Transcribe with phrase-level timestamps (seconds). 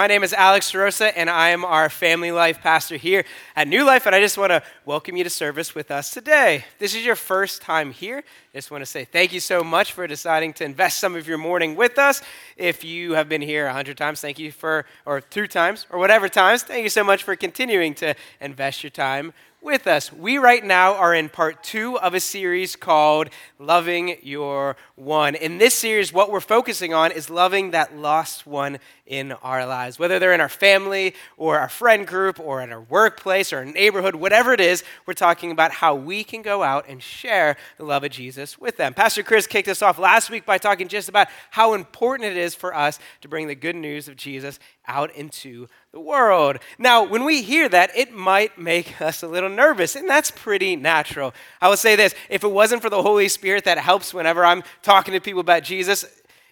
[0.00, 3.84] My name is Alex Rosa, and I am our family life pastor here at New
[3.84, 4.06] Life.
[4.06, 6.64] And I just want to welcome you to service with us today.
[6.78, 8.16] This is your first time here.
[8.16, 11.28] I just want to say thank you so much for deciding to invest some of
[11.28, 12.22] your morning with us.
[12.56, 15.98] If you have been here a hundred times, thank you for, or two times, or
[15.98, 20.12] whatever times, thank you so much for continuing to invest your time with us.
[20.12, 25.34] We right now are in part two of a series called Loving Your One.
[25.34, 29.98] In this series, what we're focusing on is loving that lost one in our lives.
[29.98, 33.64] Whether they're in our family or our friend group or in our workplace or our
[33.64, 37.84] neighborhood, whatever it is, we're talking about how we can go out and share the
[37.84, 38.94] love of Jesus with them.
[38.94, 42.54] Pastor Chris kicked us off last week by talking just about how important it is
[42.54, 44.58] for us to bring the good news of Jesus
[44.90, 46.58] out into the world.
[46.78, 50.74] Now, when we hear that, it might make us a little nervous, and that's pretty
[50.74, 51.32] natural.
[51.60, 54.64] I will say this if it wasn't for the Holy Spirit that helps whenever I'm
[54.82, 56.04] talking to people about Jesus,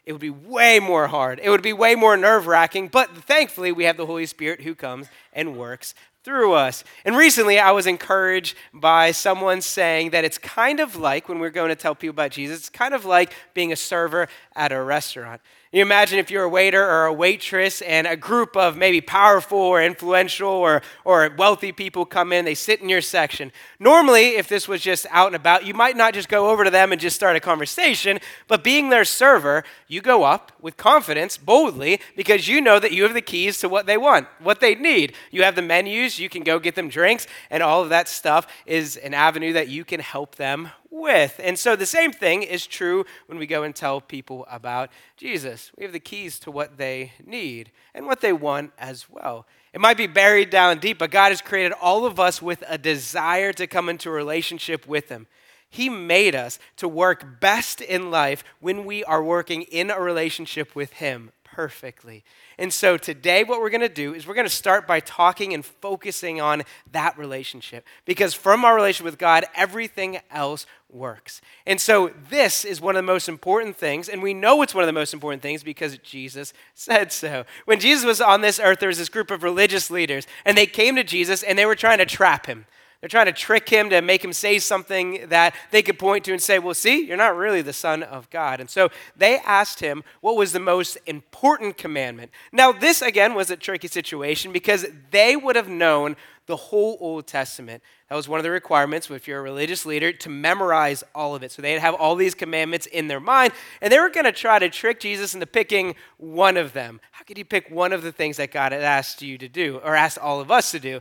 [0.06, 1.40] it would be way more hard.
[1.42, 4.74] It would be way more nerve wracking, but thankfully, we have the Holy Spirit who
[4.74, 6.84] comes and works through us.
[7.04, 11.50] And recently, I was encouraged by someone saying that it's kind of like when we're
[11.50, 14.80] going to tell people about Jesus, it's kind of like being a server at a
[14.80, 15.40] restaurant.
[15.70, 19.58] You imagine if you're a waiter or a waitress and a group of maybe powerful
[19.58, 23.52] or influential or, or wealthy people come in, they sit in your section.
[23.78, 26.70] Normally, if this was just out and about, you might not just go over to
[26.70, 31.36] them and just start a conversation, but being their server, you go up with confidence,
[31.36, 34.74] boldly, because you know that you have the keys to what they want, what they
[34.74, 35.12] need.
[35.30, 38.46] You have the menus, you can go get them drinks, and all of that stuff
[38.64, 41.40] is an avenue that you can help them with.
[41.42, 45.70] And so the same thing is true when we go and tell people about Jesus.
[45.76, 49.46] We have the keys to what they need and what they want as well.
[49.72, 52.78] It might be buried down deep, but God has created all of us with a
[52.78, 55.26] desire to come into a relationship with Him.
[55.70, 60.74] He made us to work best in life when we are working in a relationship
[60.74, 62.22] with Him perfectly.
[62.56, 65.52] And so today, what we're going to do is we're going to start by talking
[65.52, 66.62] and focusing on
[66.92, 67.84] that relationship.
[68.04, 71.40] Because from our relationship with God, everything else works.
[71.66, 74.08] And so this is one of the most important things.
[74.08, 77.44] And we know it's one of the most important things because Jesus said so.
[77.64, 80.66] When Jesus was on this earth, there was this group of religious leaders, and they
[80.66, 82.66] came to Jesus and they were trying to trap him.
[83.00, 86.32] They're trying to trick him to make him say something that they could point to
[86.32, 88.58] and say, Well, see, you're not really the Son of God.
[88.58, 92.32] And so they asked him what was the most important commandment.
[92.50, 96.16] Now, this again was a tricky situation because they would have known
[96.46, 97.84] the whole Old Testament.
[98.08, 101.42] That was one of the requirements if you're a religious leader to memorize all of
[101.42, 101.52] it.
[101.52, 104.58] So they'd have all these commandments in their mind, and they were going to try
[104.58, 107.00] to trick Jesus into picking one of them.
[107.12, 109.76] How could you pick one of the things that God had asked you to do,
[109.84, 111.00] or asked all of us to do?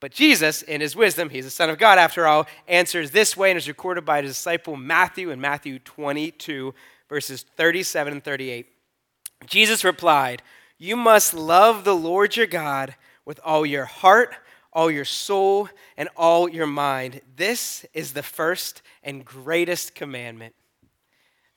[0.00, 3.50] But Jesus, in his wisdom, he's the Son of God after all, answers this way
[3.50, 6.72] and is recorded by his disciple Matthew in Matthew 22,
[7.08, 8.68] verses 37 and 38.
[9.46, 10.42] Jesus replied,
[10.78, 12.94] You must love the Lord your God
[13.24, 14.34] with all your heart,
[14.72, 17.20] all your soul, and all your mind.
[17.36, 20.54] This is the first and greatest commandment.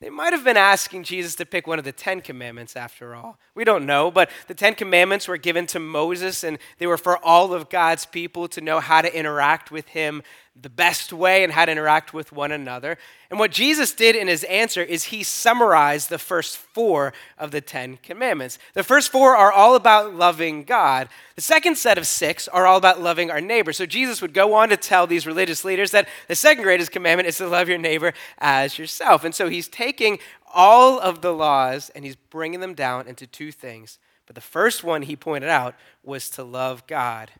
[0.02, 3.38] They might have been asking Jesus to pick one of the Ten Commandments after all.
[3.54, 7.24] We don't know, but the Ten Commandments were given to Moses and they were for
[7.24, 10.24] all of God's people to know how to interact with Him
[10.60, 12.98] the best way and how to interact with one another.
[13.30, 17.62] And what Jesus did in his answer is he summarized the first four of the
[17.62, 18.58] Ten Commandments.
[18.74, 21.08] The first four are all about loving God.
[21.36, 23.72] The second set of six are all about loving our neighbor.
[23.72, 27.28] So Jesus would go on to tell these religious leaders that the second greatest commandment
[27.28, 29.24] is to love your neighbor as yourself.
[29.24, 30.18] And so he's taking
[30.52, 33.98] all of the laws and he's bringing them down into two things.
[34.26, 35.74] But the first one he pointed out
[36.04, 37.30] was to love God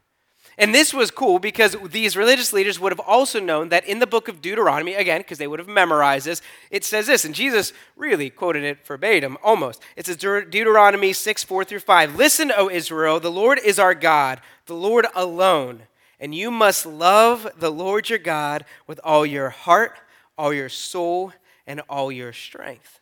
[0.58, 4.06] and this was cool because these religious leaders would have also known that in the
[4.06, 7.72] book of Deuteronomy, again, because they would have memorized this, it says this, and Jesus
[7.96, 9.82] really quoted it verbatim, almost.
[9.96, 12.16] It says Deuteronomy 6, 4 through 5.
[12.16, 15.82] Listen, O Israel, the Lord is our God, the Lord alone.
[16.20, 19.98] And you must love the Lord your God with all your heart,
[20.38, 21.32] all your soul,
[21.66, 23.00] and all your strength.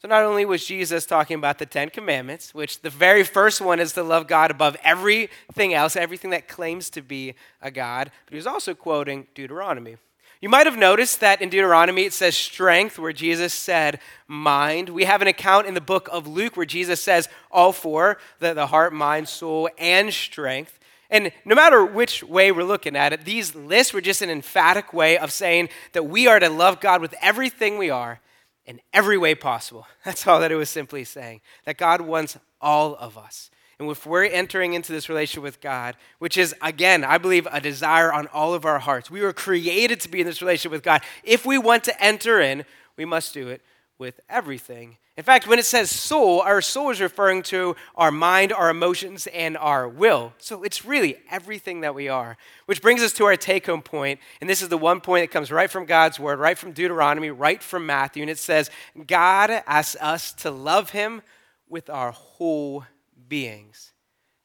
[0.00, 3.80] So, not only was Jesus talking about the Ten Commandments, which the very first one
[3.80, 8.30] is to love God above everything else, everything that claims to be a God, but
[8.30, 9.96] he was also quoting Deuteronomy.
[10.40, 13.98] You might have noticed that in Deuteronomy it says strength, where Jesus said
[14.28, 14.88] mind.
[14.88, 18.54] We have an account in the book of Luke where Jesus says all four the,
[18.54, 20.78] the heart, mind, soul, and strength.
[21.10, 24.92] And no matter which way we're looking at it, these lists were just an emphatic
[24.92, 28.20] way of saying that we are to love God with everything we are
[28.68, 29.86] in every way possible.
[30.04, 31.40] That's all that it was simply saying.
[31.64, 33.50] That God wants all of us.
[33.80, 37.60] And if we're entering into this relationship with God, which is, again, I believe, a
[37.60, 40.82] desire on all of our hearts, we were created to be in this relationship with
[40.82, 41.00] God.
[41.22, 42.64] If we want to enter in,
[42.96, 43.62] we must do it
[43.98, 44.96] with everything.
[45.16, 49.26] In fact, when it says soul, our soul is referring to our mind, our emotions,
[49.26, 50.32] and our will.
[50.38, 52.36] So it's really everything that we are.
[52.66, 55.32] Which brings us to our take home point, and this is the one point that
[55.32, 58.70] comes right from God's word, right from Deuteronomy, right from Matthew, and it says,
[59.06, 61.22] God asks us to love him
[61.68, 62.84] with our whole
[63.28, 63.92] beings.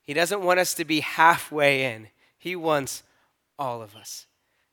[0.01, 2.07] He doesn't want us to be halfway in,
[2.37, 3.03] He wants
[3.59, 4.25] all of us.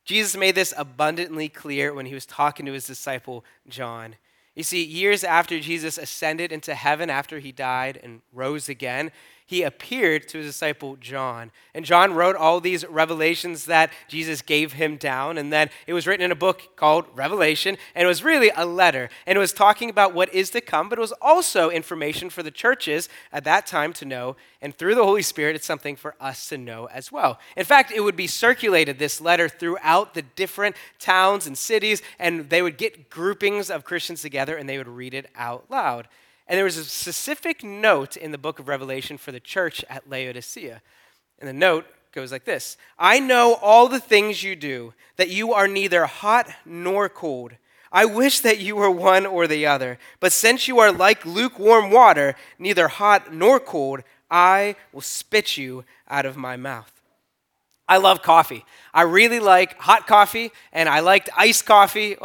[0.05, 4.17] Jesus made this abundantly clear when he was talking to his disciple John.
[4.55, 9.13] You see, years after Jesus ascended into heaven, after he died and rose again,
[9.51, 11.51] he appeared to his disciple John.
[11.75, 15.37] And John wrote all these revelations that Jesus gave him down.
[15.37, 17.77] And then it was written in a book called Revelation.
[17.97, 19.11] And it was really a letter.
[19.27, 22.45] And it was talking about what is to come, but it was also information for
[22.45, 24.37] the churches at that time to know.
[24.63, 27.41] And through the Holy Spirit, it's something for us to know as well.
[27.57, 32.03] In fact, it would be circulated, this letter, throughout the different towns and cities.
[32.21, 36.07] And they would get groupings of Christians together and they would read it out loud.
[36.51, 40.11] And there was a specific note in the book of Revelation for the church at
[40.11, 40.83] Laodicea.
[41.39, 45.53] And the note goes like this I know all the things you do, that you
[45.55, 47.53] are neither hot nor cold.
[47.93, 49.97] I wish that you were one or the other.
[50.19, 55.85] But since you are like lukewarm water, neither hot nor cold, I will spit you
[56.09, 56.93] out of my mouth.
[57.89, 58.65] I love coffee.
[58.93, 62.17] I really like hot coffee, and I liked iced coffee,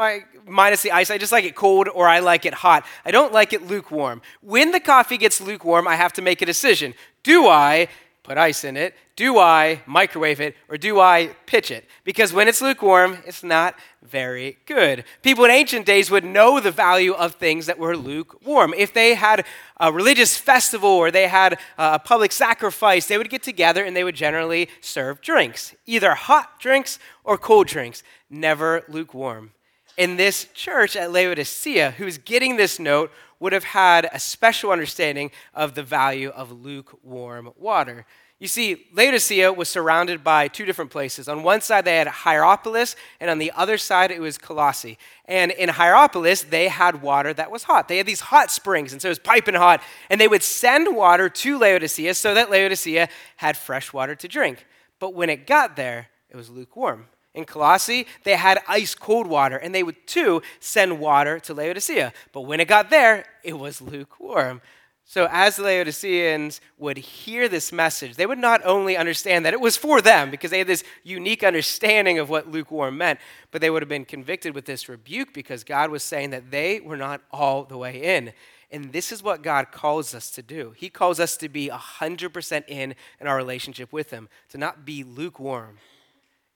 [0.45, 1.09] minus the ice.
[1.09, 2.86] I just like it cold or I like it hot.
[3.03, 4.21] I don't like it lukewarm.
[4.42, 6.94] When the coffee gets lukewarm, I have to make a decision.
[7.24, 7.88] Do I
[8.24, 8.95] put ice in it?
[9.15, 10.56] Do I microwave it?
[10.68, 11.86] Or do I pitch it?
[12.03, 15.03] Because when it's lukewarm, it's not very good.
[15.21, 18.74] People in ancient days would know the value of things that were lukewarm.
[18.75, 19.45] If they had
[19.80, 24.03] a religious festival or they had a public sacrifice, they would get together and they
[24.03, 29.51] would generally serve drinks, either hot drinks or cold drinks, never lukewarm.
[29.97, 35.31] In this church at Laodicea, who's getting this note, would have had a special understanding
[35.53, 38.06] of the value of lukewarm water.
[38.38, 41.30] You see, Laodicea was surrounded by two different places.
[41.30, 44.97] On one side, they had Hierapolis, and on the other side, it was Colossae.
[45.24, 47.88] And in Hierapolis, they had water that was hot.
[47.88, 49.81] They had these hot springs, and so it was piping hot.
[50.09, 53.07] And they would send water to Laodicea so that Laodicea
[53.38, 54.65] had fresh water to drink.
[55.00, 57.07] But when it got there, it was lukewarm.
[57.36, 62.14] In Colossae, they had ice cold water, and they would too send water to Laodicea.
[62.32, 64.62] But when it got there, it was lukewarm.
[65.08, 69.62] So, as the Laodiceans would hear this message, they would not only understand that it
[69.62, 73.20] was for them, because they had this unique understanding of what lukewarm meant,
[73.52, 76.80] but they would have been convicted with this rebuke because God was saying that they
[76.80, 78.34] were not all the way in.
[78.72, 80.74] And this is what God calls us to do.
[80.76, 85.04] He calls us to be 100% in in our relationship with Him, to not be
[85.04, 85.78] lukewarm.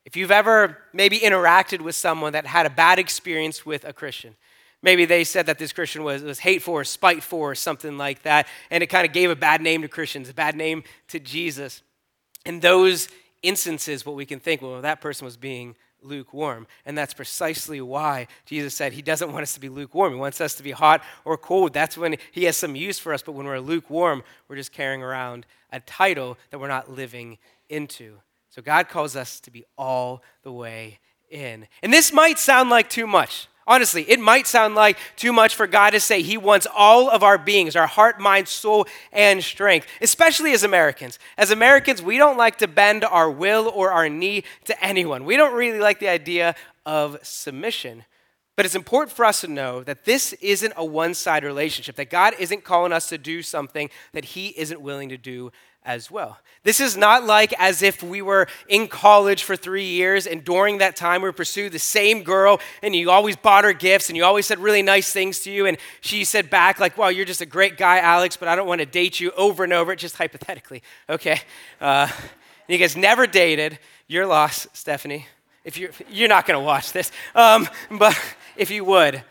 [0.09, 4.35] If you've ever maybe interacted with someone that had a bad experience with a Christian,
[4.81, 8.47] maybe they said that this Christian was, was hateful or spiteful or something like that,
[8.71, 11.83] and it kind of gave a bad name to Christians, a bad name to Jesus.
[12.44, 13.07] In those
[13.44, 16.65] instances, what we can think, well, that person was being lukewarm.
[16.88, 20.13] And that's precisely why Jesus said he doesn't want us to be lukewarm.
[20.13, 21.71] He wants us to be hot or cold.
[21.71, 23.21] That's when he has some use for us.
[23.21, 27.38] But when we're lukewarm, we're just carrying around a title that we're not living
[27.69, 28.17] into.
[28.50, 31.00] So God calls us to be all the way
[31.30, 31.68] in.
[31.84, 33.48] And this might sound like too much.
[33.68, 37.22] Honestly, it might sound like too much for God to say He wants all of
[37.22, 41.19] our beings, our heart, mind, soul, and strength, especially as Americans.
[41.38, 45.23] As Americans, we don't like to bend our will or our knee to anyone.
[45.23, 48.06] We don't really like the idea of submission.
[48.56, 52.09] But it's important for us to know that this isn't a one side relationship, that
[52.09, 55.52] God isn't calling us to do something that He isn't willing to do
[55.83, 56.38] as well.
[56.64, 60.80] This is not like as if we were in college for three years and during
[60.80, 64.26] that time we pursued the same girl and you always bought her gifts and you
[64.26, 67.42] always said really nice things to you and she said back like, "Well, you're just
[67.42, 70.16] a great guy, Alex, but I don't want to date you over and over." Just
[70.18, 71.42] hypothetically, okay?
[71.80, 72.09] Uh,
[72.68, 73.80] you guys never dated.
[74.07, 75.28] You're lost, Stephanie.
[75.64, 78.19] If you're you're not going to watch this, um, but
[78.57, 79.24] if you would,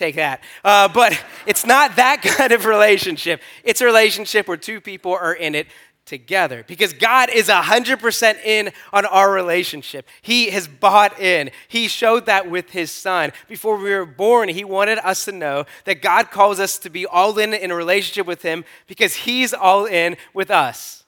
[0.00, 0.40] take that.
[0.64, 3.40] Uh, but it's not that kind of relationship.
[3.62, 5.66] It's a relationship where two people are in it
[6.10, 10.08] together because God is 100% in on our relationship.
[10.20, 11.50] He has bought in.
[11.68, 13.32] He showed that with his son.
[13.48, 17.06] Before we were born, he wanted us to know that God calls us to be
[17.06, 21.04] all in in a relationship with him because he's all in with us.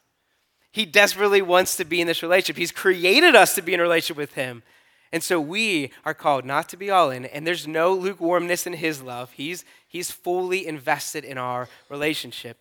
[0.71, 2.57] He desperately wants to be in this relationship.
[2.57, 4.63] He's created us to be in a relationship with him.
[5.11, 8.73] And so we are called not to be all in, and there's no lukewarmness in
[8.73, 9.33] his love.
[9.33, 12.57] He's, he's fully invested in our relationship.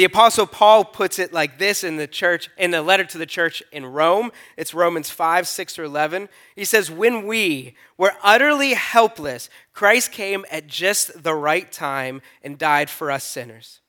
[0.00, 3.26] The apostle Paul puts it like this in the church in the letter to the
[3.26, 4.32] church in Rome.
[4.56, 6.30] It's Romans 5, 6 or 11.
[6.56, 12.56] He says, "When we were utterly helpless, Christ came at just the right time and
[12.56, 13.82] died for us sinners."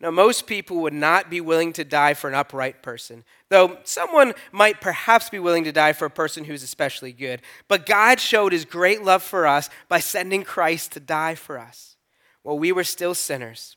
[0.00, 4.34] Now, most people would not be willing to die for an upright person, though someone
[4.50, 7.40] might perhaps be willing to die for a person who's especially good.
[7.68, 11.94] But God showed his great love for us by sending Christ to die for us
[12.42, 13.76] while we were still sinners.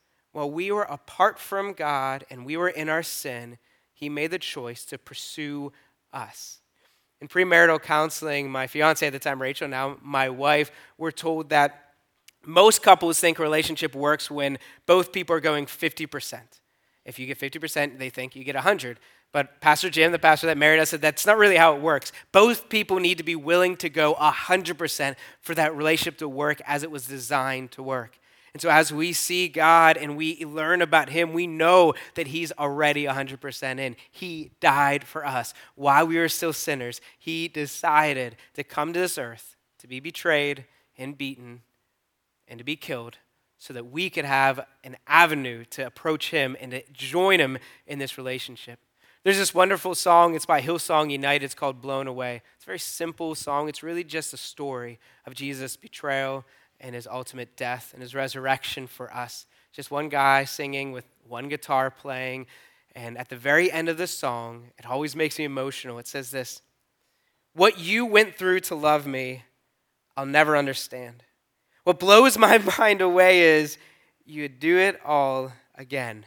[0.31, 3.57] while we were apart from God and we were in our sin,
[3.93, 5.71] He made the choice to pursue
[6.13, 6.59] us.
[7.19, 11.93] In premarital counseling, my fiance at the time, Rachel, now my wife, were told that
[12.43, 14.57] most couples think a relationship works when
[14.87, 16.39] both people are going 50%.
[17.05, 18.99] If you get 50%, they think you get 100.
[19.31, 22.11] But Pastor Jim, the pastor that married us, said that's not really how it works.
[22.31, 26.83] Both people need to be willing to go 100% for that relationship to work as
[26.83, 28.19] it was designed to work.
[28.53, 32.51] And so, as we see God and we learn about Him, we know that He's
[32.53, 33.95] already 100% in.
[34.11, 35.53] He died for us.
[35.75, 40.65] While we were still sinners, He decided to come to this earth to be betrayed
[40.97, 41.61] and beaten
[42.47, 43.17] and to be killed
[43.57, 47.99] so that we could have an avenue to approach Him and to join Him in
[47.99, 48.79] this relationship.
[49.23, 52.41] There's this wonderful song, it's by Hillsong United, it's called Blown Away.
[52.55, 56.43] It's a very simple song, it's really just a story of Jesus' betrayal
[56.81, 59.45] and his ultimate death and his resurrection for us.
[59.71, 62.47] Just one guy singing with one guitar playing.
[62.93, 65.99] And at the very end of the song, it always makes me emotional.
[65.99, 66.61] It says this
[67.53, 69.43] What you went through to love me,
[70.17, 71.23] I'll never understand.
[71.83, 73.77] What blows my mind away is
[74.25, 76.25] you would do it all again.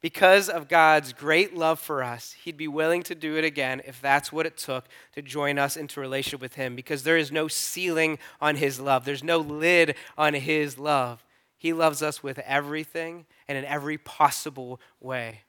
[0.00, 4.00] Because of God's great love for us, He'd be willing to do it again if
[4.00, 6.74] that's what it took to join us into relationship with Him.
[6.74, 11.24] Because there is no ceiling on His love, there's no lid on His love.
[11.58, 15.42] He loves us with everything and in every possible way.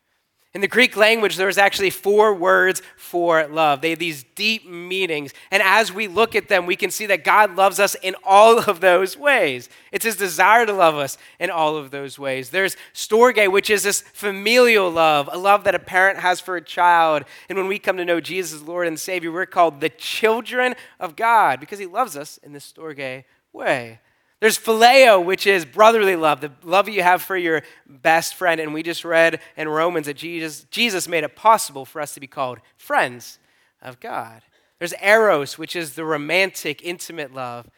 [0.53, 3.79] In the Greek language, there's actually four words for love.
[3.79, 5.33] They have these deep meanings.
[5.49, 8.59] And as we look at them, we can see that God loves us in all
[8.59, 9.69] of those ways.
[9.93, 12.49] It's his desire to love us in all of those ways.
[12.49, 16.61] There's storge, which is this familial love, a love that a parent has for a
[16.61, 17.23] child.
[17.47, 20.75] And when we come to know Jesus as Lord and Savior, we're called the children
[20.99, 23.99] of God because he loves us in this storge way.
[24.41, 28.59] There's phileo, which is brotherly love, the love you have for your best friend.
[28.59, 32.19] And we just read in Romans that Jesus, Jesus made it possible for us to
[32.19, 33.37] be called friends
[33.83, 34.41] of God.
[34.79, 37.69] There's eros, which is the romantic, intimate love.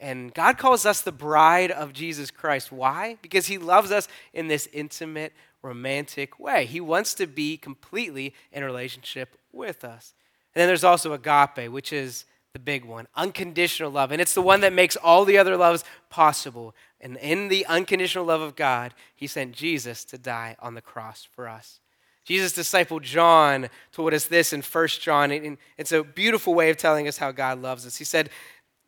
[0.00, 2.72] And God calls us the bride of Jesus Christ.
[2.72, 3.16] Why?
[3.22, 6.66] Because he loves us in this intimate, romantic way.
[6.66, 10.14] He wants to be completely in relationship with us.
[10.56, 14.10] And then there's also agape, which is the big one unconditional love.
[14.12, 16.74] And it's the one that makes all the other loves possible.
[17.00, 21.26] And in the unconditional love of God, he sent Jesus to die on the cross
[21.30, 21.80] for us.
[22.24, 26.76] Jesus' disciple John told us this in 1 John, and it's a beautiful way of
[26.76, 27.96] telling us how God loves us.
[27.96, 28.30] He said,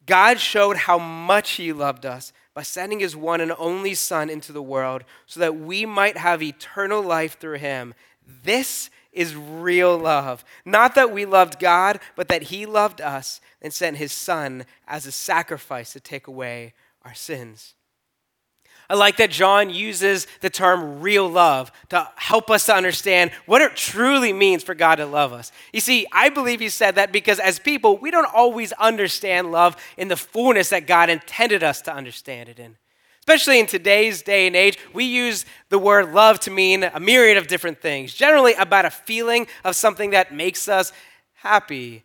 [0.07, 4.53] God showed how much he loved us by sending his one and only Son into
[4.53, 7.95] the world so that we might have eternal life through him.
[8.45, 10.45] This is real love.
[10.65, 15.07] Not that we loved God, but that He loved us and sent His Son as
[15.07, 17.75] a sacrifice to take away our sins.
[18.93, 23.63] I like that John uses the term real love to help us to understand what
[23.63, 25.51] it truly means for God to love us.
[25.73, 29.77] You see, I believe he said that because as people, we don't always understand love
[29.97, 32.77] in the fullness that God intended us to understand it in.
[33.23, 37.37] Especially in today's day and age, we use the word love to mean a myriad
[37.37, 40.93] of different things, generally about a feeling of something that makes us
[41.35, 42.03] happy.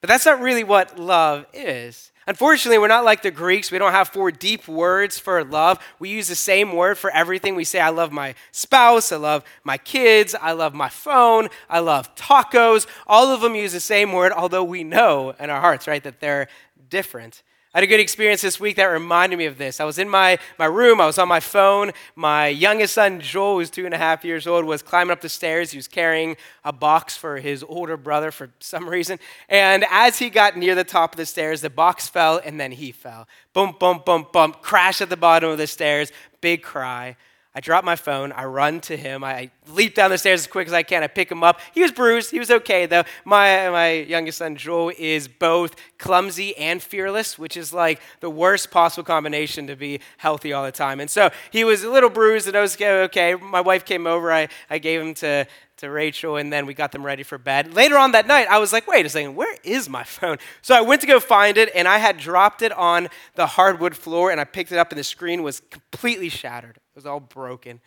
[0.00, 2.12] But that's not really what love is.
[2.26, 3.70] Unfortunately, we're not like the Greeks.
[3.70, 5.78] We don't have four deep words for love.
[5.98, 7.54] We use the same word for everything.
[7.54, 11.80] We say, I love my spouse, I love my kids, I love my phone, I
[11.80, 12.86] love tacos.
[13.06, 16.20] All of them use the same word, although we know in our hearts, right, that
[16.20, 16.48] they're
[16.88, 17.42] different.
[17.74, 19.80] I had a good experience this week that reminded me of this.
[19.80, 21.90] I was in my, my room, I was on my phone.
[22.14, 25.28] My youngest son, Joel, who's two and a half years old, was climbing up the
[25.28, 25.72] stairs.
[25.72, 29.18] He was carrying a box for his older brother for some reason.
[29.48, 32.70] And as he got near the top of the stairs, the box fell and then
[32.70, 33.26] he fell.
[33.52, 37.16] Boom, boom, boom, boom, crash at the bottom of the stairs, big cry.
[37.56, 38.32] I drop my phone.
[38.32, 39.22] I run to him.
[39.22, 41.04] I leap down the stairs as quick as I can.
[41.04, 41.60] I pick him up.
[41.72, 42.32] He was bruised.
[42.32, 43.04] He was okay, though.
[43.24, 48.72] My, my youngest son, Joel, is both clumsy and fearless, which is like the worst
[48.72, 50.98] possible combination to be healthy all the time.
[50.98, 53.36] And so he was a little bruised, and I was okay.
[53.36, 54.32] My wife came over.
[54.32, 55.46] I, I gave him to,
[55.76, 57.72] to Rachel, and then we got them ready for bed.
[57.72, 60.38] Later on that night, I was like, wait a second, where is my phone?
[60.60, 63.94] So I went to go find it, and I had dropped it on the hardwood
[63.96, 66.80] floor, and I picked it up, and the screen was completely shattered.
[66.94, 67.80] It was all broken.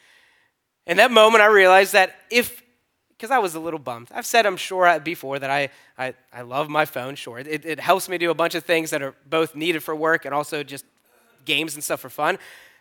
[0.85, 2.61] In that moment, I realized that if,
[3.09, 4.09] because I was a little bummed.
[4.13, 7.39] I've said, I'm sure before, that I, I, I love my phone, sure.
[7.39, 10.25] It, it helps me do a bunch of things that are both needed for work
[10.25, 10.83] and also just
[11.45, 12.37] games and stuff for fun.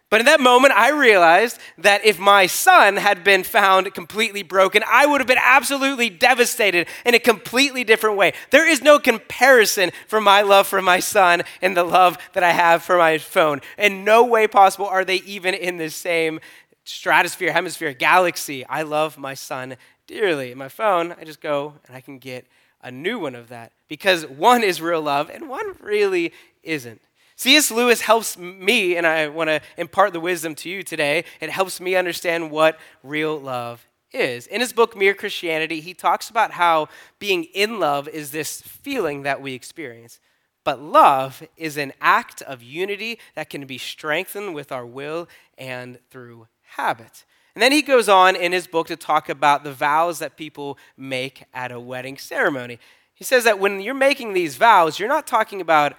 [0.08, 4.84] But in that moment, I realized that if my son had been found completely broken,
[4.86, 8.32] I would have been absolutely devastated in a completely different way.
[8.50, 12.52] There is no comparison for my love for my son and the love that I
[12.52, 13.60] have for my phone.
[13.78, 16.38] In no way possible are they even in the same
[16.84, 18.64] stratosphere, hemisphere, galaxy.
[18.66, 20.54] I love my son dearly.
[20.54, 22.46] My phone, I just go and I can get
[22.80, 26.32] a new one of that because one is real love and one really
[26.62, 27.00] isn't.
[27.36, 27.70] C.S.
[27.70, 31.24] Lewis helps me, and I want to impart the wisdom to you today.
[31.40, 34.46] It helps me understand what real love is.
[34.46, 36.88] In his book, Mere Christianity, he talks about how
[37.18, 40.18] being in love is this feeling that we experience.
[40.64, 45.28] But love is an act of unity that can be strengthened with our will
[45.58, 47.24] and through habit.
[47.54, 50.78] And then he goes on in his book to talk about the vows that people
[50.96, 52.78] make at a wedding ceremony.
[53.14, 55.94] He says that when you're making these vows, you're not talking about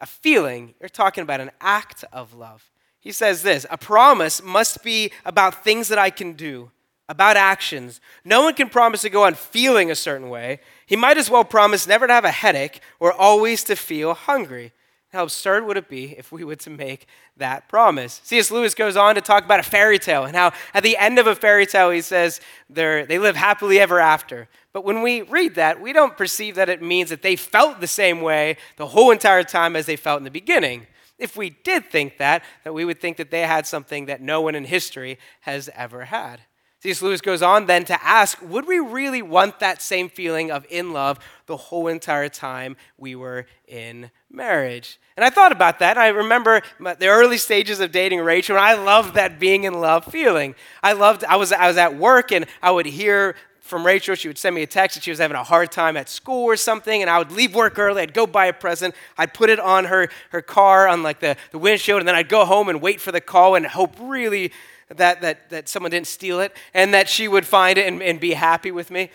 [0.00, 2.70] a feeling, you're talking about an act of love.
[3.00, 6.70] He says this a promise must be about things that I can do,
[7.08, 8.00] about actions.
[8.24, 10.60] No one can promise to go on feeling a certain way.
[10.86, 14.72] He might as well promise never to have a headache or always to feel hungry.
[15.12, 18.20] How absurd would it be if we were to make that promise?
[18.22, 18.52] C.S.
[18.52, 21.26] Lewis goes on to talk about a fairy tale and how at the end of
[21.26, 24.48] a fairy tale he says they live happily ever after.
[24.72, 27.88] But when we read that, we don't perceive that it means that they felt the
[27.88, 30.86] same way the whole entire time as they felt in the beginning.
[31.18, 34.40] If we did think that, that we would think that they had something that no
[34.40, 36.42] one in history has ever had.
[36.82, 37.02] C.S.
[37.02, 40.92] Lewis goes on then to ask Would we really want that same feeling of in
[40.92, 44.98] love the whole entire time we were in marriage?
[45.16, 45.98] And I thought about that.
[45.98, 50.06] I remember the early stages of dating Rachel, and I loved that being in love
[50.06, 50.54] feeling.
[50.82, 54.14] I loved, I was, I was at work, and I would hear from Rachel.
[54.14, 56.44] She would send me a text that she was having a hard time at school
[56.44, 58.00] or something, and I would leave work early.
[58.00, 58.94] I'd go buy a present.
[59.18, 62.30] I'd put it on her, her car on like the, the windshield, and then I'd
[62.30, 64.50] go home and wait for the call and hope really
[64.96, 68.20] that, that, that someone didn't steal it and that she would find it and, and
[68.20, 69.10] be happy with me.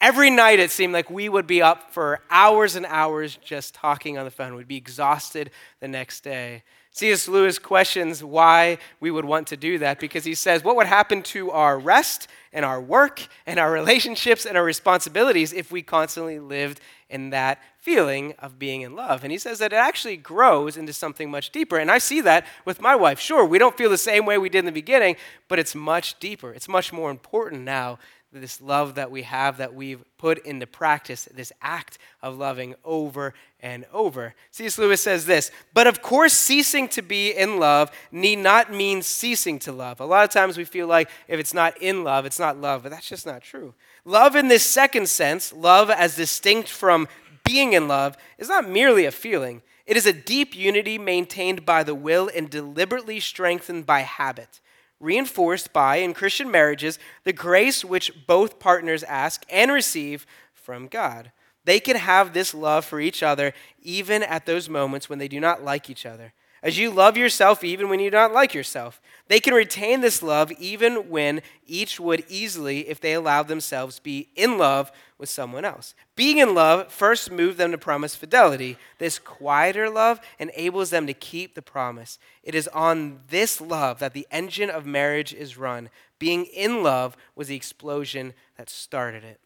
[0.00, 4.18] Every night it seemed like we would be up for hours and hours just talking
[4.18, 4.54] on the phone.
[4.54, 6.64] We'd be exhausted the next day.
[6.90, 7.28] C.S.
[7.28, 11.22] Lewis questions why we would want to do that because he says, What would happen
[11.24, 16.38] to our rest and our work and our relationships and our responsibilities if we constantly
[16.38, 19.22] lived in that feeling of being in love?
[19.22, 21.78] And he says that it actually grows into something much deeper.
[21.78, 23.20] And I see that with my wife.
[23.20, 25.16] Sure, we don't feel the same way we did in the beginning,
[25.48, 26.52] but it's much deeper.
[26.52, 27.98] It's much more important now
[28.40, 33.34] this love that we have that we've put into practice, this act of loving over
[33.60, 34.34] and over.
[34.50, 34.78] C.S.
[34.78, 39.58] Lewis says this, but of course, ceasing to be in love need not mean ceasing
[39.60, 40.00] to love.
[40.00, 42.82] A lot of times we feel like if it's not in love, it's not love,
[42.82, 43.74] but that's just not true.
[44.06, 47.06] Love in this second sense, love as distinct from
[47.44, 49.60] being in love, is not merely a feeling.
[49.84, 54.60] It is a deep unity maintained by the will and deliberately strengthened by habit
[55.00, 61.32] reinforced by, in Christian marriages, the grace which both partners ask and receive from God.
[61.64, 65.40] They can have this love for each other even at those moments when they do
[65.40, 66.32] not like each other.
[66.66, 69.00] As you love yourself even when you do not like yourself.
[69.28, 74.30] They can retain this love even when each would easily, if they allowed themselves, be
[74.34, 75.94] in love with someone else.
[76.16, 78.78] Being in love first moved them to promise fidelity.
[78.98, 82.18] This quieter love enables them to keep the promise.
[82.42, 85.88] It is on this love that the engine of marriage is run.
[86.18, 89.38] Being in love was the explosion that started it.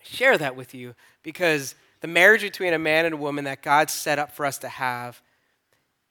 [0.00, 3.62] I share that with you because the marriage between a man and a woman that
[3.62, 5.20] God set up for us to have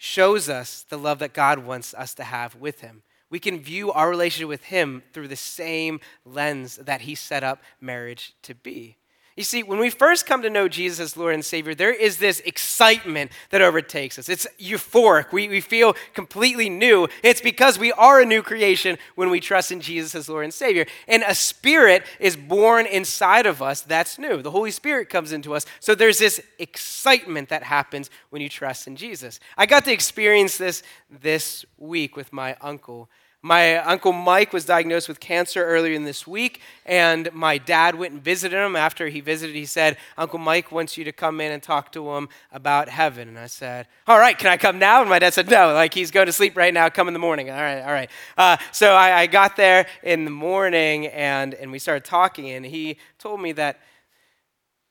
[0.04, 3.04] shows us the love that God wants us to have with Him.
[3.30, 7.63] We can view our relationship with Him through the same lens that He set up
[7.80, 8.98] marriage to be.
[9.36, 12.17] You see, when we first come to know Jesus as Lord and Savior, there is
[12.17, 14.30] this excitement that overtakes us.
[14.30, 15.32] It's euphoric.
[15.32, 17.08] We, we feel completely new.
[17.24, 20.54] It's because we are a new creation when we trust in Jesus as Lord and
[20.54, 20.86] Savior.
[21.08, 24.43] And a spirit is born inside of us that's new.
[24.43, 25.65] The Holy Spirit comes into us.
[25.80, 29.39] So there's this excitement that happens when you trust in Jesus.
[29.58, 33.10] I got to experience this this week with my uncle
[33.46, 38.14] My uncle Mike was diagnosed with cancer earlier in this week, and my dad went
[38.14, 38.78] and visited him.
[38.78, 42.12] After he visited, he said, Uncle Mike wants you to come in and talk to
[42.12, 43.28] him about heaven.
[43.28, 45.02] And I said, All right, can I come now?
[45.02, 46.88] And my dad said, No, like he's going to sleep right now.
[46.88, 47.50] Come in the morning.
[47.50, 48.10] All right, all right.
[48.38, 52.66] Uh, so I, I got there in the morning, and, and we started talking, and
[52.66, 53.80] he told me that.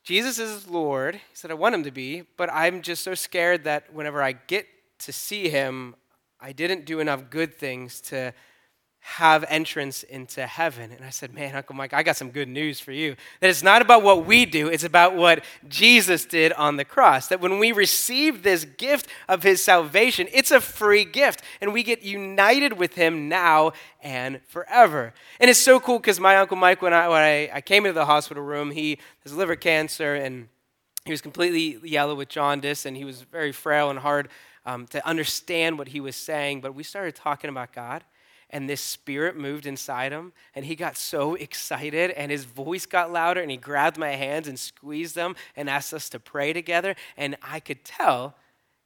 [0.03, 1.15] Jesus is Lord.
[1.15, 4.33] He said, I want him to be, but I'm just so scared that whenever I
[4.33, 4.67] get
[4.99, 5.95] to see him,
[6.43, 8.33] I didn't do enough good things to
[8.99, 10.91] have entrance into heaven.
[10.91, 13.15] And I said, Man, Uncle Mike, I got some good news for you.
[13.39, 17.27] That it's not about what we do, it's about what Jesus did on the cross.
[17.27, 21.81] That when we receive this gift of his salvation, it's a free gift, and we
[21.81, 25.13] get united with him now and forever.
[25.39, 27.93] And it's so cool because my Uncle Mike, when I, when I, I came into
[27.93, 30.49] the hospital room, he has liver cancer and
[31.05, 34.29] he was completely yellow with jaundice, and he was very frail and hard
[34.65, 38.03] um, to understand what he was saying, but we started talking about God.
[38.49, 43.11] And this spirit moved inside him, and he got so excited, and his voice got
[43.11, 46.95] louder, and he grabbed my hands and squeezed them and asked us to pray together.
[47.17, 48.35] And I could tell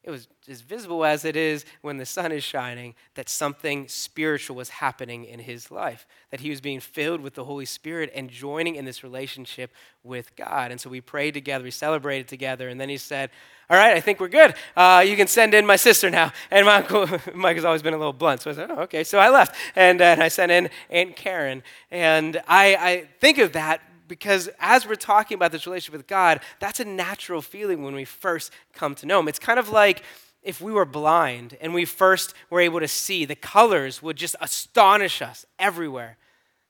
[0.08, 4.56] it was as visible as it is when the sun is shining that something spiritual
[4.56, 8.30] was happening in his life, that he was being filled with the Holy Spirit and
[8.30, 9.70] joining in this relationship
[10.04, 10.72] with God.
[10.72, 13.32] And so we prayed together, we celebrated together, and then he said,
[13.70, 14.56] All right, I think we're good.
[14.78, 16.32] Uh, you can send in my sister now.
[16.52, 19.04] And my uncle, Mike has always been a little blunt, so I said, Oh, okay.
[19.04, 21.64] So I left, and, uh, and I sent in Aunt Karen.
[21.92, 26.42] And I, I think of that because as we're talking about this relationship with God,
[26.60, 29.28] that's a natural feeling when we first come to know Him.
[29.28, 30.04] It's kind of like
[30.42, 34.36] if we were blind and we first were able to see, the colors would just
[34.40, 36.18] astonish us everywhere.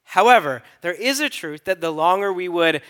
[0.04, 2.82] However, there is a truth that the longer we would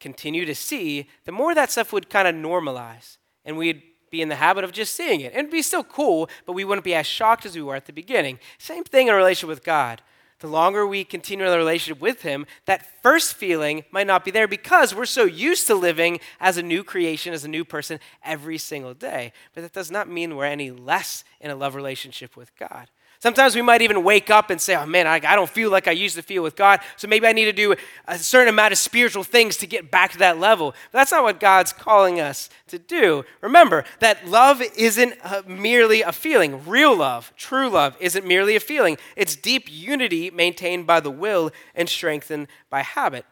[0.00, 4.28] continue to see, the more that stuff would kind of normalize and we'd be in
[4.28, 5.34] the habit of just seeing it.
[5.34, 7.92] It'd be still cool, but we wouldn't be as shocked as we were at the
[7.92, 8.38] beginning.
[8.58, 10.02] Same thing in a relationship with God
[10.44, 14.30] the longer we continue in the relationship with Him, that first feeling might not be
[14.30, 17.98] there because we're so used to living as a new creation, as a new person
[18.22, 19.32] every single day.
[19.54, 22.90] But that does not mean we're any less in a love relationship with God.
[23.24, 25.88] Sometimes we might even wake up and say, oh man, I, I, don't feel like
[25.88, 27.74] I used to feel with God, so maybe I need to do
[28.06, 30.72] a certain amount of spiritual things to get back to that level.
[30.92, 33.24] But that's not what God's calling us to do.
[33.40, 36.66] Remember that love isn't uh, merely a feeling.
[36.66, 38.98] Real love, true love, isn't merely a feeling.
[39.16, 43.24] It's deep unity maintained by the will and strengthened by habit.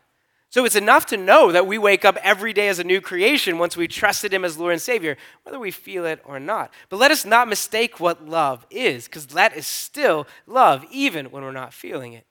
[0.53, 3.57] So it's enough to know that we wake up every day as a new creation
[3.57, 6.71] once we trusted Him as Lord and Savior, whether we feel it or not.
[6.91, 11.43] But let us not mistake what love is, because that is still love, even when
[11.43, 12.27] we're not feeling it.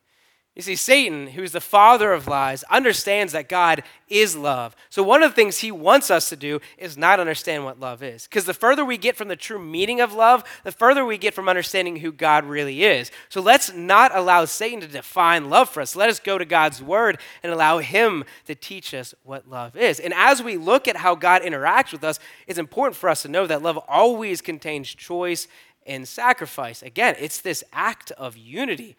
[0.54, 4.76] You see, Satan, who's the father of lies, understands that God is love.
[4.90, 8.04] So, one of the things he wants us to do is not understand what love
[8.04, 8.28] is.
[8.28, 11.34] Because the further we get from the true meaning of love, the further we get
[11.34, 13.12] from understanding who God really is.
[13.30, 15.96] So, let's not allow Satan to define love for us.
[15.96, 20.02] Let us go to God's word and allow him to teach us what love is.
[20.02, 23.30] And as we look at how God interacts with us, it's important for us to
[23.30, 25.48] know that love always contains choice
[25.86, 26.84] and sacrifice.
[26.84, 28.98] Again, it's this act of unity.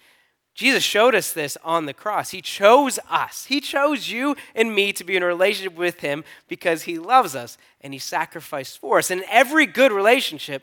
[0.55, 2.31] Jesus showed us this on the cross.
[2.31, 3.47] He chose us.
[3.47, 7.35] He chose you and me to be in a relationship with Him because He loves
[7.35, 9.11] us and He sacrificed for us.
[9.11, 10.63] In every good relationship,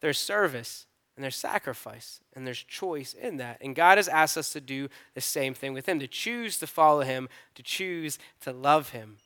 [0.00, 3.58] there's service and there's sacrifice and there's choice in that.
[3.62, 6.66] And God has asked us to do the same thing with Him to choose to
[6.66, 9.16] follow Him, to choose to love Him.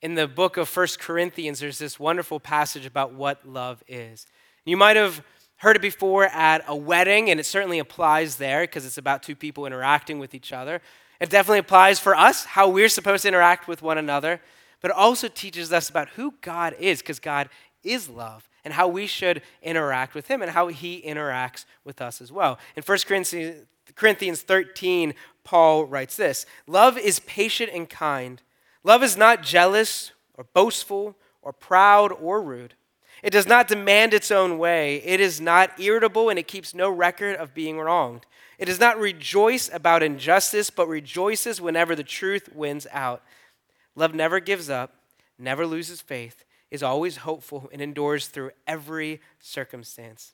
[0.00, 4.26] In the book of First Corinthians, there's this wonderful passage about what love is.
[4.64, 5.24] You might have
[5.62, 9.36] heard it before at a wedding, and it certainly applies there because it's about two
[9.36, 10.82] people interacting with each other.
[11.20, 14.40] It definitely applies for us, how we're supposed to interact with one another,
[14.80, 17.48] but it also teaches us about who God is because God
[17.84, 22.20] is love and how we should interact with Him and how He interacts with us
[22.20, 22.58] as well.
[22.74, 22.98] In 1
[23.94, 28.42] Corinthians 13, Paul writes this Love is patient and kind.
[28.82, 32.74] Love is not jealous or boastful or proud or rude.
[33.22, 34.96] It does not demand its own way.
[35.04, 38.26] It is not irritable and it keeps no record of being wronged.
[38.58, 43.22] It does not rejoice about injustice, but rejoices whenever the truth wins out.
[43.94, 44.94] Love never gives up,
[45.38, 50.32] never loses faith, is always hopeful, and endures through every circumstance.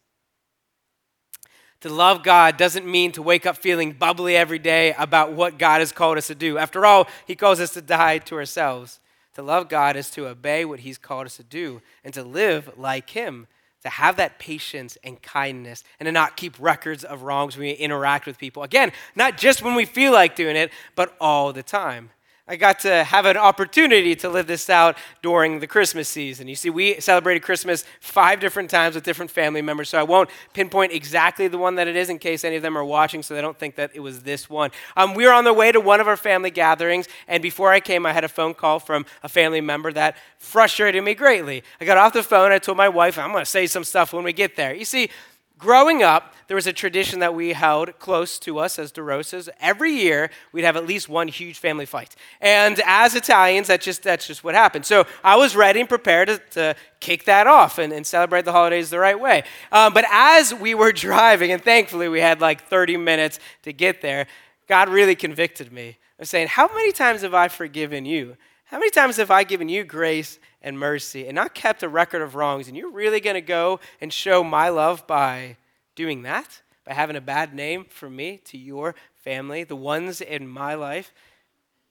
[1.82, 5.80] To love God doesn't mean to wake up feeling bubbly every day about what God
[5.80, 6.58] has called us to do.
[6.58, 9.00] After all, He calls us to die to ourselves.
[9.38, 12.76] To love God is to obey what He's called us to do and to live
[12.76, 13.46] like Him,
[13.84, 17.72] to have that patience and kindness and to not keep records of wrongs when we
[17.74, 18.64] interact with people.
[18.64, 22.10] Again, not just when we feel like doing it, but all the time.
[22.48, 26.48] I got to have an opportunity to live this out during the Christmas season.
[26.48, 30.30] You see, we celebrated Christmas five different times with different family members, so I won't
[30.54, 33.34] pinpoint exactly the one that it is in case any of them are watching, so
[33.34, 34.70] they don't think that it was this one.
[34.96, 37.80] Um, we were on the way to one of our family gatherings, and before I
[37.80, 41.62] came, I had a phone call from a family member that frustrated me greatly.
[41.82, 44.14] I got off the phone, I told my wife, I'm going to say some stuff
[44.14, 44.74] when we get there.
[44.74, 45.10] You see,
[45.58, 49.48] growing up, there was a tradition that we held close to us as DeRosas.
[49.60, 52.16] Every year, we'd have at least one huge family fight.
[52.40, 54.86] And as Italians, that's just, that's just what happened.
[54.86, 58.52] So I was ready and prepared to, to kick that off and, and, celebrate the
[58.52, 59.42] holidays the right way.
[59.70, 64.00] Um, but as we were driving, and thankfully we had like 30 minutes to get
[64.00, 64.26] there,
[64.66, 68.36] God really convicted me of saying, How many times have I forgiven you?
[68.70, 72.20] How many times have I given you grace and mercy and not kept a record
[72.20, 72.68] of wrongs?
[72.68, 75.56] And you're really going to go and show my love by
[75.96, 76.60] doing that?
[76.84, 81.14] By having a bad name for me to your family, the ones in my life?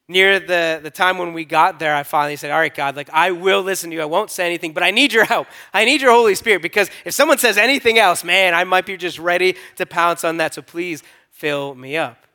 [0.08, 3.10] Near the, the time when we got there, I finally said, All right, God, like
[3.12, 4.02] I will listen to you.
[4.04, 5.48] I won't say anything, but I need your help.
[5.74, 8.98] I need your Holy Spirit because if someone says anything else, man, I might be
[8.98, 10.54] just ready to pounce on that.
[10.54, 12.27] So please fill me up.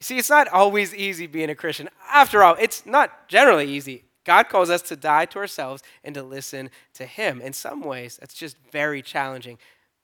[0.00, 1.88] See, it's not always easy being a Christian.
[2.10, 4.04] After all, it's not generally easy.
[4.24, 7.40] God calls us to die to ourselves and to listen to Him.
[7.40, 9.58] In some ways, that's just very challenging.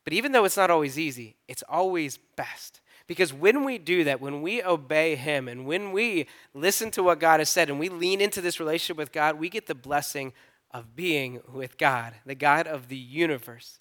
[0.04, 2.80] But even though it's not always easy, it's always best.
[3.06, 7.20] Because when we do that, when we obey Him and when we listen to what
[7.20, 10.32] God has said and we lean into this relationship with God, we get the blessing
[10.70, 13.80] of being with God, the God of the universe.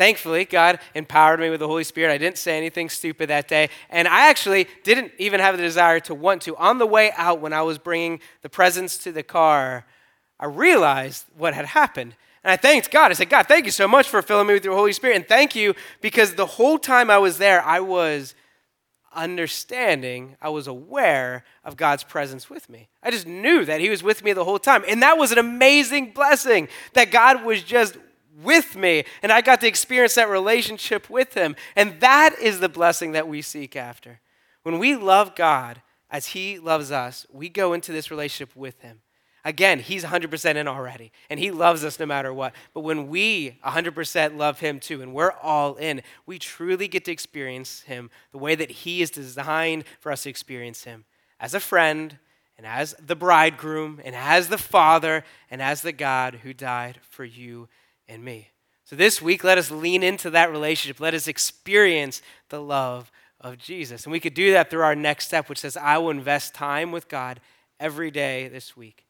[0.00, 2.10] Thankfully, God empowered me with the Holy Spirit.
[2.10, 3.68] I didn't say anything stupid that day.
[3.90, 6.56] And I actually didn't even have the desire to want to.
[6.56, 9.84] On the way out, when I was bringing the presents to the car,
[10.38, 12.16] I realized what had happened.
[12.42, 13.10] And I thanked God.
[13.10, 15.16] I said, God, thank you so much for filling me with your Holy Spirit.
[15.16, 18.34] And thank you because the whole time I was there, I was
[19.14, 22.88] understanding, I was aware of God's presence with me.
[23.02, 24.82] I just knew that He was with me the whole time.
[24.88, 27.98] And that was an amazing blessing that God was just
[28.42, 31.56] with me, and I got to experience that relationship with Him.
[31.76, 34.20] And that is the blessing that we seek after.
[34.62, 39.00] When we love God as He loves us, we go into this relationship with Him.
[39.44, 42.54] Again, He's 100% in already, and He loves us no matter what.
[42.74, 47.12] But when we 100% love Him too, and we're all in, we truly get to
[47.12, 51.04] experience Him the way that He is designed for us to experience Him
[51.38, 52.18] as a friend,
[52.58, 57.24] and as the bridegroom, and as the Father, and as the God who died for
[57.24, 57.70] you
[58.10, 58.50] and me.
[58.84, 61.00] So this week, let us lean into that relationship.
[61.00, 64.04] Let us experience the love of Jesus.
[64.04, 66.90] And we could do that through our next step, which says, I will invest time
[66.90, 67.40] with God
[67.78, 69.06] every day this week.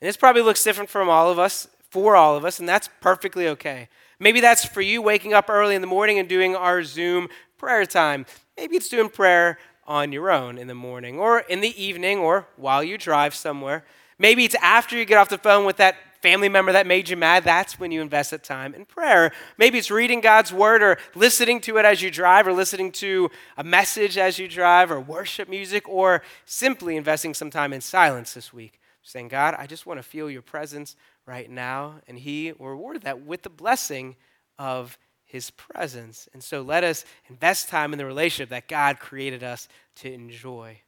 [0.00, 2.88] And this probably looks different from all of us, for all of us, and that's
[3.00, 3.88] perfectly okay.
[4.18, 7.86] Maybe that's for you waking up early in the morning and doing our Zoom prayer
[7.86, 8.26] time.
[8.56, 12.46] Maybe it's doing prayer on your own in the morning or in the evening or
[12.56, 13.84] while you drive somewhere.
[14.18, 17.16] Maybe it's after you get off the phone with that family member that made you
[17.16, 19.32] mad, that's when you invest that time in prayer.
[19.56, 23.30] Maybe it's reading God's word or listening to it as you drive or listening to
[23.56, 28.34] a message as you drive or worship music or simply investing some time in silence
[28.34, 28.80] this week.
[29.02, 32.00] Saying, God, I just want to feel your presence right now.
[32.06, 34.16] And He will reward that with the blessing
[34.58, 36.28] of His presence.
[36.34, 40.80] And so let us invest time in the relationship that God created us to enjoy.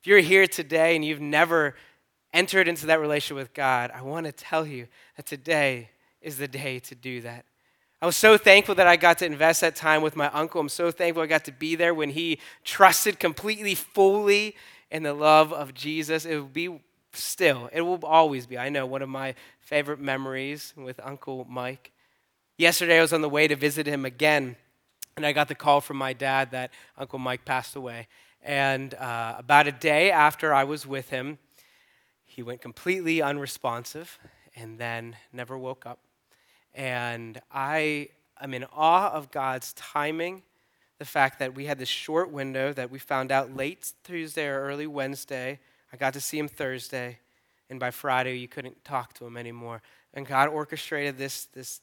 [0.00, 1.74] If you're here today and you've never
[2.32, 6.48] entered into that relationship with God, I want to tell you that today is the
[6.48, 7.44] day to do that.
[8.00, 10.60] I was so thankful that I got to invest that time with my uncle.
[10.60, 14.54] I'm so thankful I got to be there when he trusted completely, fully
[14.90, 16.24] in the love of Jesus.
[16.24, 16.80] It will be
[17.12, 21.92] still, it will always be, I know, one of my favorite memories with Uncle Mike.
[22.56, 24.56] Yesterday, I was on the way to visit him again,
[25.16, 28.06] and I got the call from my dad that Uncle Mike passed away.
[28.42, 31.38] And uh, about a day after I was with him,
[32.38, 34.16] he went completely unresponsive
[34.54, 35.98] and then never woke up.
[36.72, 40.44] And I am in awe of God's timing,
[41.00, 44.60] the fact that we had this short window that we found out late Tuesday or
[44.60, 45.58] early Wednesday.
[45.92, 47.18] I got to see him Thursday,
[47.68, 49.82] and by Friday, you couldn't talk to him anymore.
[50.14, 51.80] And God orchestrated this, this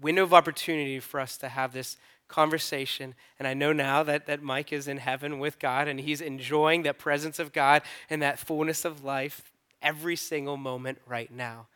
[0.00, 3.14] window of opportunity for us to have this conversation.
[3.38, 6.84] And I know now that, that Mike is in heaven with God and he's enjoying
[6.84, 9.49] that presence of God and that fullness of life
[9.82, 11.66] every single moment right now.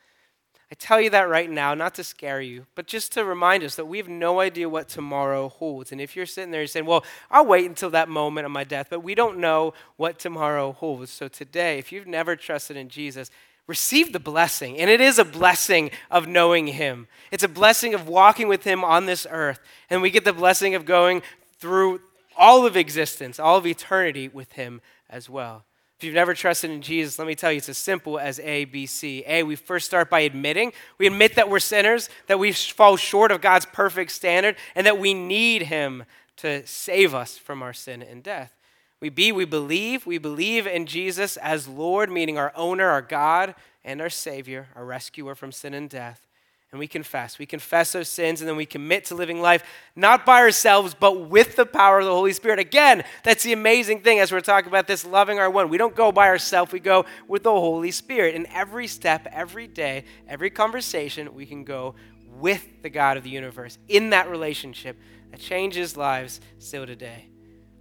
[0.71, 3.77] I tell you that right now, not to scare you, but just to remind us
[3.77, 5.93] that we have no idea what tomorrow holds.
[5.93, 8.89] And if you're sitting there saying, Well, I'll wait until that moment of my death,
[8.91, 11.13] but we don't know what tomorrow holds.
[11.13, 13.31] So today, if you've never trusted in Jesus,
[13.67, 14.79] receive the blessing.
[14.79, 18.83] And it is a blessing of knowing Him, it's a blessing of walking with Him
[18.83, 19.61] on this earth.
[19.91, 21.23] And we get the blessing of going
[21.59, 22.01] through
[22.37, 25.65] all of existence, all of eternity with Him as well.
[25.99, 28.65] If you've never trusted in Jesus, let me tell you, it's as simple as A,
[28.65, 29.23] B, C.
[29.27, 30.73] A, we first start by admitting.
[30.99, 34.99] We admit that we're sinners, that we fall short of God's perfect standard, and that
[34.99, 36.05] we need Him
[36.39, 38.57] to save us from our sin and death.
[39.01, 40.05] We B, we believe.
[40.05, 43.55] We believe in Jesus as Lord, meaning our owner, our God,
[43.85, 46.27] and our Savior, our rescuer from sin and death
[46.75, 47.39] and we confess.
[47.39, 49.63] We confess those sins and then we commit to living life
[49.95, 52.59] not by ourselves, but with the power of the Holy Spirit.
[52.59, 55.69] Again, that's the amazing thing as we're talking about this loving our one.
[55.69, 58.35] We don't go by ourselves, we go with the Holy Spirit.
[58.35, 61.95] In every step, every day, every conversation, we can go
[62.41, 64.99] with the God of the universe in that relationship
[65.31, 67.29] that changes lives still today.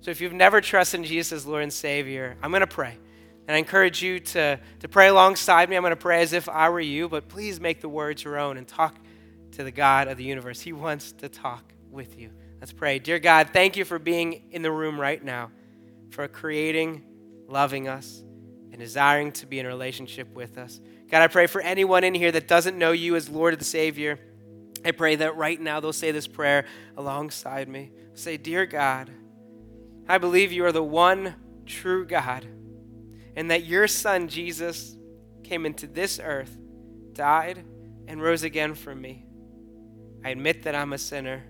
[0.01, 2.99] So if you've never trusted in Jesus as Lord and Savior, I'm going to pray.
[3.47, 5.75] And I encourage you to, to pray alongside me.
[5.75, 8.38] I'm going to pray as if I were you, but please make the words your
[8.38, 8.95] own and talk
[9.51, 10.62] to the God of the universe.
[10.62, 12.32] He wants to talk with you.
[12.62, 12.99] Let's pray.
[12.99, 15.51] Dear God, thank you for being in the room right now,
[16.12, 17.03] for creating,
[17.47, 18.23] loving us,
[18.71, 20.79] and desiring to be in a relationship with us.
[21.10, 24.17] God, I pray for anyone in here that doesn't know you as Lord and Savior.
[24.86, 27.91] I pray that right now they'll say this prayer alongside me.
[28.13, 29.12] Say, Dear God,
[30.08, 32.47] I believe you are the one true God
[33.36, 34.96] and that your son Jesus
[35.43, 36.58] came into this earth,
[37.13, 37.63] died,
[38.08, 39.26] and rose again for me.
[40.24, 41.43] I admit that I'm a sinner.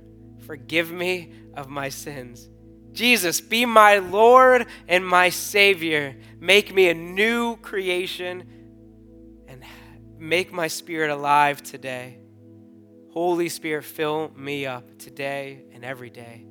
[0.45, 2.49] Forgive me of my sins.
[2.91, 6.15] Jesus, be my Lord and my Savior.
[6.39, 8.47] Make me a new creation
[9.47, 9.63] and
[10.17, 12.19] make my spirit alive today.
[13.11, 16.45] Holy Spirit, fill me up today and every day.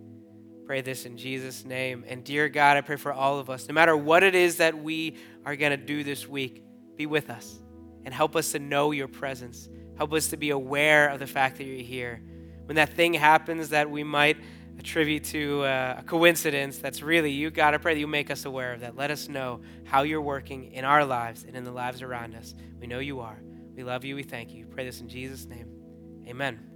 [0.72, 2.02] Pray this in Jesus' name.
[2.08, 4.82] And dear God, I pray for all of us, no matter what it is that
[4.82, 6.64] we are going to do this week,
[6.96, 7.58] be with us
[8.06, 9.68] and help us to know your presence.
[9.98, 12.22] Help us to be aware of the fact that you're here.
[12.64, 14.38] When that thing happens that we might
[14.78, 18.46] attribute to uh, a coincidence that's really you, God, I pray that you make us
[18.46, 18.96] aware of that.
[18.96, 22.54] Let us know how you're working in our lives and in the lives around us.
[22.80, 23.38] We know you are.
[23.76, 24.14] We love you.
[24.14, 24.64] We thank you.
[24.64, 25.68] Pray this in Jesus' name.
[26.26, 26.71] Amen.